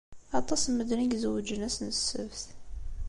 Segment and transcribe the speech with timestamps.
[0.39, 2.41] Aṭas n medden i izewwǧen ass n ssebt.